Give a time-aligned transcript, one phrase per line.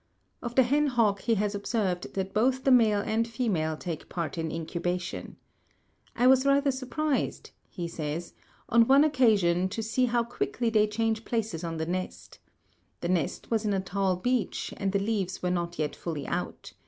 [0.41, 4.35] Of the hen hawk he has observed that both the male and female take part
[4.35, 5.37] in incubation.
[6.15, 8.33] "I was rather surprised," he says,
[8.67, 12.39] "on one occasion, to see how quickly they change places on the nest.
[13.01, 16.73] The nest was in a tall beech, and the leaves were not yet fully out.